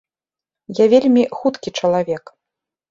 Я 0.83 0.89
вельмі 0.95 1.23
хуткі 1.41 1.77
чалавек. 1.79 2.23